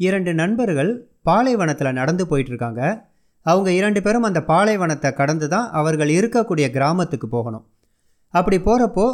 இரண்டு 0.00 0.32
நண்பர்கள் 0.40 0.92
பாலைவனத்தில் 1.28 1.96
நடந்து 1.98 2.24
போயிட்டுருக்காங்க. 2.30 2.82
அவங்க 3.46 3.70
இரண்டு 3.78 4.00
பேரும் 4.02 4.26
அந்த 4.28 4.40
பாலைவனத்தை 4.50 5.10
கடந்து 5.20 5.46
தான் 5.54 5.66
அவர்கள் 5.78 6.10
இருக்கக்கூடிய 6.18 6.66
கிராமத்துக்கு 6.76 7.28
போகணும். 7.36 7.64
அப்படி 8.34 8.58
போகிறப்போ 8.68 9.06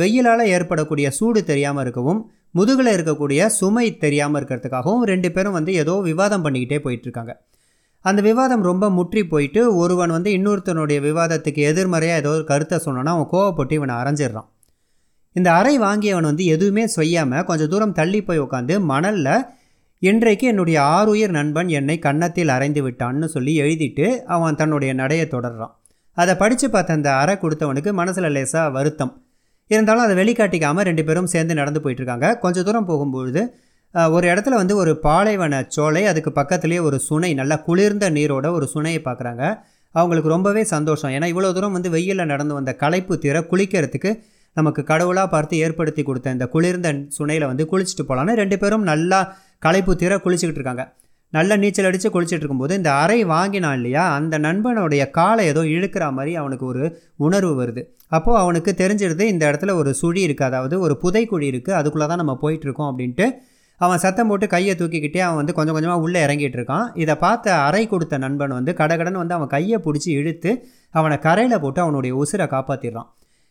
வெயிலால் 0.00 0.50
ஏற்படக்கூடிய 0.54 1.08
சூடு 1.18 1.40
தெரியாமல் 1.50 1.84
இருக்கவும் 1.84 2.20
முதுகில் 2.58 2.94
இருக்கக்கூடிய 2.94 3.40
சுமை 3.58 3.86
தெரியாமல் 4.04 4.38
இருக்கிறதுக்காகவும் 4.38 5.04
ரெண்டு 5.10 5.28
பேரும் 5.34 5.56
வந்து 5.58 5.72
ஏதோ 5.82 5.94
விவாதம் 6.08 6.44
பண்ணிக்கிட்டே 6.44 6.78
போயிட்டுருக்காங்க. 6.84 7.32
அந்த 8.04 8.20
விவாதம் 8.28 8.64
ரொம்ப 8.68 8.84
முற்றி 8.96 9.22
போயிட்டு 9.32 9.60
ஒருவன் 9.82 10.14
வந்து 10.16 10.30
இன்னொருத்தனுடைய 10.38 10.98
விவாதத்துக்கு 11.06 11.62
எதிர்மறையாக 11.70 12.20
ஏதோ 12.22 12.32
ஒரு 12.36 12.44
கருத்தை 12.50 12.76
சொன்னோன்னா 12.84 13.12
அவன் 13.16 13.30
கோவப்பட்டு 13.34 13.74
இவனை 13.78 13.94
அரைஞ்சிடுறான். 14.00 14.48
இந்த 15.36 15.48
அறை 15.60 15.74
வாங்கியவன் 15.78 16.28
வந்து 16.30 16.44
எதுவுமே 16.54 16.84
செய்யாமல் 16.98 17.46
கொஞ்சம் 17.48 17.70
தூரம் 17.72 17.96
தள்ளி 17.98 18.20
போய் 18.28 18.44
உட்காந்து 18.44 18.74
மணலில் 18.90 19.32
இன்றைக்கு 20.02 20.46
என்னுடைய 20.50 20.78
ஆறுயிர் 20.96 21.32
நண்பன் 21.36 21.68
என்னை 21.78 21.94
கன்னத்தில் 22.06 22.50
அரைந்து 22.54 22.80
விட்டான்னு 22.86 23.26
சொல்லி 23.34 23.52
எழுதிட்டு 23.62 24.06
அவன் 24.34 24.58
தன்னுடைய 24.60 24.90
நடையை 24.98 25.26
தொடர்றான். 25.34 25.72
அதை 26.16 26.32
படித்து 26.42 26.66
பார்த்த 26.74 26.96
அந்த 26.98 27.10
அறை 27.20 27.34
கொடுத்தவனுக்கு 27.42 27.90
மனசில் 28.00 28.28
லேசாக 28.34 28.74
வருத்தம். 28.74 29.12
இருந்தாலும் 29.70 30.04
அதை 30.06 30.16
வெளிக்காட்டிக்காமல் 30.20 30.86
ரெண்டு 30.88 31.04
பேரும் 31.06 31.30
சேர்ந்து 31.34 31.56
நடந்து 31.60 31.82
போயிட்டுருக்காங்க. 31.84 32.28
கொஞ்சம் 32.42 32.66
தூரம் 32.68 32.88
போகும்பொழுது 32.90 33.42
ஒரு 34.16 34.26
இடத்துல 34.32 34.58
வந்து 34.62 34.74
ஒரு 34.82 34.92
பாலைவன 35.06 35.62
சோலை 35.76 36.02
அதுக்கு 36.10 36.32
பக்கத்துலேயே 36.40 36.82
ஒரு 36.88 36.98
சுனை 37.08 37.32
நல்லா 37.40 37.58
குளிர்ந்த 37.68 38.06
நீரோட 38.18 38.46
ஒரு 38.58 38.68
சுனையை 38.74 39.00
பார்க்குறாங்க. 39.08 39.44
அவங்களுக்கு 39.94 40.34
ரொம்பவே 40.36 40.62
சந்தோஷம். 40.74 41.12
ஏன்னா 41.16 41.28
இவ்வளோ 41.32 41.52
தூரம் 41.56 41.76
வந்து 41.78 41.90
வெயிலில் 41.96 42.30
நடந்து 42.32 42.56
வந்த 42.58 42.72
களைப்பு 42.82 43.14
தீர 43.24 43.40
குளிக்கிறதுக்கு 43.52 44.10
நமக்கு 44.56 44.82
கடவுளாக 44.90 45.28
பார்த்து 45.32 45.54
ஏற்படுத்தி 45.64 46.02
கொடுத்த 46.02 46.36
இந்த 46.36 46.46
குளிர்ந்த 46.52 46.90
சுனையில் 47.16 47.50
வந்து 47.50 47.64
குளிச்சுட்டு 47.72 48.04
போகலான்னு 48.08 48.40
ரெண்டு 48.42 48.56
பேரும் 48.62 48.86
நல்லா 48.92 49.18
களைப்பு 49.62 49.92
தீர 50.02 50.14
குளிச்சுக்கிட்டு 50.24 50.60
இருக்காங்க. 50.60 50.84
நல்ல 51.32 51.52
நீச்சல் 51.62 51.88
அடித்து 51.88 52.08
குளிச்சுட்டு 52.14 52.42
இருக்கும்போது 52.42 52.74
இந்த 52.80 52.90
அறை 53.02 53.18
வாங்கினான் 53.32 53.76
இல்லையா 53.78 54.04
அந்த 54.18 54.34
நண்பனுடைய 54.46 55.02
காலை 55.18 55.44
ஏதோ 55.52 55.62
இழுக்கிற 55.74 56.04
மாதிரி 56.16 56.32
அவனுக்கு 56.42 56.64
ஒரு 56.72 56.84
உணர்வு 57.26 57.54
வருது. 57.60 57.82
அப்போது 58.16 58.38
அவனுக்கு 58.42 58.70
தெரிஞ்சிருது 58.80 59.24
இந்த 59.32 59.42
இடத்துல 59.50 59.74
ஒரு 59.80 59.90
சுழி 60.00 60.20
இருக்குது 60.26 60.48
அதாவது 60.50 60.76
ஒரு 60.86 60.94
புதைக்குழி 61.02 61.46
இருக்குது 61.52 61.76
அதுக்குள்ளே 61.78 62.06
தான் 62.12 62.22
நம்ம 62.22 62.34
போயிட்டுருக்கோம் 62.42 62.90
அப்படின்ட்டு 62.90 63.26
அவன் 63.80 64.02
சத்தம் 64.04 64.28
போட்டு 64.30 64.46
கையை 64.52 64.74
தூக்கிக்கிட்டே 64.80 65.20
அவன் 65.24 65.38
வந்து 65.40 65.54
கொஞ்சம் 65.56 65.76
கொஞ்சமாக 65.76 66.04
உள்ளே 66.04 66.20
இறங்கிட்டு 66.26 66.56
இருக்கான். 66.58 66.86
இதை 67.02 67.14
பார்த்த 67.24 67.56
அறை 67.66 67.82
கொடுத்த 67.86 68.18
நண்பன் 68.24 68.54
வந்து 68.58 68.72
கடகடன் 68.80 69.18
வந்து 69.22 69.36
அவன் 69.38 69.50
கையை 69.56 69.78
பிடிச்சி 69.86 70.10
இழுத்து 70.20 70.50
அவனை 70.98 71.16
கரையில் 71.26 71.62
போட்டு 71.64 71.80
அவனுடைய 71.84 72.12
உசிரை 72.22 72.46
காப்பாற்றிடுறான் 72.54 73.08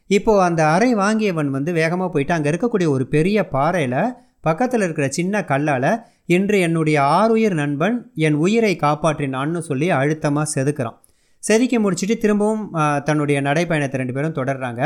இப்போது 0.10 0.44
அந்த 0.48 0.62
அறை 0.76 0.90
வாங்கியவன் 1.02 1.52
வந்து 1.58 1.72
வேகமாக 1.80 2.10
போயிட்டு 2.14 2.36
அங்கே 2.36 2.50
இருக்கக்கூடிய 2.52 2.88
ஒரு 2.96 3.06
பெரிய 3.16 3.38
பாறையில் 3.56 4.00
பக்கத்தில் 4.48 4.84
இருக்கிற 4.86 5.08
சின்ன 5.18 5.44
கல்லால் 5.52 5.92
இன்று 6.36 6.58
என்னுடைய 6.68 6.98
ஆறுயிர் 7.20 7.56
நண்பன் 7.62 7.98
என் 8.28 8.38
உயிரை 8.46 8.74
காப்பாற்றினான்னு 8.84 9.62
சொல்லி 9.70 9.88
அழுத்தமாக 10.00 10.48
செதுக்கிறான். 10.56 10.98
செதுக்கி 11.44 11.78
முடிச்சுட்டு 11.84 12.16
திரும்பவும் 12.24 12.64
தன்னுடைய 13.08 13.38
நடைப்பயணத்தை 13.48 13.98
ரெண்டு 14.02 14.16
பேரும் 14.16 14.38
தொடர்றாங்க. 14.40 14.82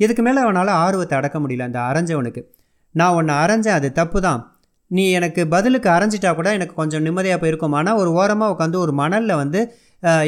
இதுக்கு 0.00 0.22
மேலே 0.26 0.40
அவனால் 0.44 0.70
ஆர்வத்தை 0.84 1.16
அடக்க 1.18 1.38
முடியல 1.42 1.66
அந்த 1.68 1.80
அரைஞ்சவனுக்கு. 1.88 2.42
நான் 2.94 3.16
ஒன்று 3.18 3.34
அரைஞ்சேன் 3.42 3.78
அது 3.78 3.88
தப்பு 4.00 4.18
தான் 4.26 4.40
நீ 4.90 5.04
எனக்கு 5.18 5.42
பதிலுக்கு 5.52 5.88
அரைஞ்சிட்டா 5.96 6.30
கூட 6.38 6.48
எனக்கு 6.58 6.74
கொஞ்சம் 6.80 7.04
நிம்மதியாக 7.06 7.38
போயிருக்கும்? 7.42 7.76
ஆனால் 7.78 7.98
ஒரு 8.00 8.10
ஓரமாக 8.20 8.52
உட்காந்து 8.54 8.78
ஒரு 8.84 8.92
மணலில் 9.02 9.40
வந்து 9.42 9.60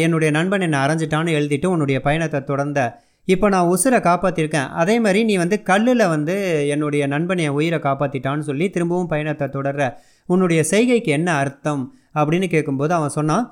என்னுடைய 0.04 0.30
நண்பன் 0.36 0.64
என்னை 0.66 0.78
அரைஞ்சிட்டான்னு 0.84 1.34
எழுதிட்டு 1.38 1.66
உன்னுடைய 1.74 1.98
பயணத்தை 2.06 2.40
தொடர்ந்த 2.50 2.80
இப்போ 3.28 3.46
நான் 3.48 3.68
உசுரை 3.74 3.98
காப்பாற்றிருக்கேன் 4.06 4.70
அதே 4.80 4.94
மாதிரி 5.00 5.20
நீ 5.28 5.34
வந்து 5.42 5.56
கல்லில் 5.68 6.04
வந்து 6.14 6.34
என்னுடைய 6.74 7.04
நண்பன் 7.06 7.42
என் 7.44 7.56
உயிரை 7.58 7.78
காப்பாற்றிட்டான்னு 7.86 8.46
சொல்லி 8.48 8.66
திரும்பவும் 8.70 9.10
பயணத்தை 9.12 9.46
தொடர்ற. 9.54 9.82
உன்னுடைய 10.28 10.60
செய்கைக்கு 10.72 11.10
என்ன 11.18 11.28
அர்த்தம்? 11.42 11.82
அப்படின்னு 12.14 12.48
கேட்கும்போது 12.54 12.92
அவன் 12.94 13.14
சொன்னான் 13.18 13.46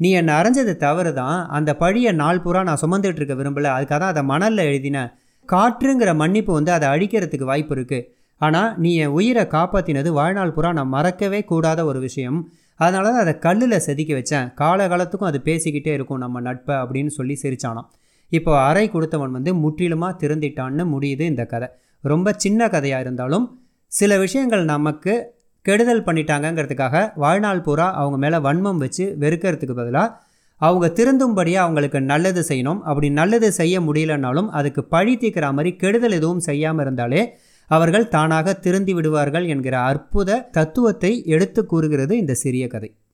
நீ 0.00 0.08
என்னை 0.20 0.32
அரைஞ்சது 0.40 0.72
தவறு 0.76 1.12
தான் 1.20 1.38
அந்த 1.56 1.70
பழியை 1.82 2.12
நாள் 2.12 2.42
பூரா 2.44 2.60
நான் 2.62 2.82
சுமந்துட்டு 2.82 3.20
இருக்க 3.20 3.34
விரும்பல. 3.40 3.68
அதுக்காக 3.76 3.98
தான் 4.02 4.12
அதை 4.14 4.22
மணலில் 4.32 4.68
எழுதினேன் 4.70 5.10
காற்றுங்கிற 5.48 6.10
மன்னிப்பு 6.22 6.52
வந்து 6.52 6.72
அதை 6.72 6.86
அழிக்கிறதுக்கு 6.94 7.50
வாய்ப்பு 7.52 7.74
இருக்குது 7.76 8.06
ஆனால் 8.40 8.70
நீ 8.82 8.90
என் 9.04 9.16
உயிரை 9.18 9.44
காப்பாற்றினது 9.56 10.10
வாழ்நாள் 10.20 10.54
பூரா 10.56 10.70
நான் 10.72 10.94
மறக்கவே 10.96 11.40
கூடாத 11.44 11.80
ஒரு 11.84 12.00
விஷயம். 12.00 12.38
அதனால 12.80 13.10
தான் 13.10 13.24
அதை 13.24 13.34
கல்லில் 13.46 13.84
செதுக்கி 13.86 14.14
வச்சேன். 14.14 14.46
காலகாலத்துக்கும் 14.60 15.30
அது 15.32 15.40
பேசிக்கிட்டே 15.48 15.92
இருக்கும் 15.98 16.22
நம்ம 16.24 16.40
நட்பை 16.48 16.76
அப்படின்னு 16.76 17.12
சொல்லி 17.18 17.34
சிரிச்சானான் 17.42 17.88
இப்போ 18.30 18.64
அறை 18.68 18.90
கொடுத்தவன் 18.90 19.30
வந்து 19.30 19.54
முற்றிலுமாக 19.54 20.18
திருந்திட்டான்னு 20.22 20.84
முடியுது 20.94 21.20
இந்த 21.20 21.46
கதை. 21.46 21.68
ரொம்ப 22.04 22.32
சின்ன 22.32 22.68
கதையாக 22.68 23.00
இருந்தாலும் 23.00 23.58
சில 23.88 24.18
விஷயங்கள் 24.18 24.64
நமக்கு 24.64 25.32
கெடுதல் 25.62 26.02
பண்ணிட்டாங்கங்கிறதுக்காக 26.04 27.12
வாழ்நாள் 27.14 27.62
பூரா 27.62 27.92
அவங்க 27.94 28.16
மேலே 28.16 28.38
வன்மம் 28.38 28.76
வச்சு 28.76 29.16
வெறுக்கிறதுக்கு 29.18 29.74
பதிலாக 29.74 30.16
அவங்க 30.56 30.86
திருந்தும்படியாக 30.88 31.64
அவங்களுக்கு 31.64 32.00
நல்லது 32.00 32.44
செய்யணும். 32.48 32.80
அப்படி 32.80 33.10
நல்லது 33.10 33.52
செய்ய 33.52 33.80
முடியலனாலும் 33.80 34.48
அதுக்கு 34.48 34.84
பழி 34.84 35.16
தீக்கிற 35.16 35.52
மாதிரி 35.52 35.76
கெடுதல் 35.76 36.12
எதுவும் 36.12 36.38
செய்யாமல் 36.38 36.84
இருந்தாலே 36.84 37.38
அவர்கள் 37.70 38.08
தானாக 38.08 38.54
திருந்தி 38.54 38.92
விடுவார்கள் 38.94 39.46
என்கிற 39.46 39.78
அற்புத 39.80 40.48
தத்துவத்தை 40.50 41.24
எடுத்து 41.26 41.66
கூறுகிறது 41.66 42.16
இந்த 42.16 42.34
சிறிய 42.34 42.66
கதை. 42.68 42.96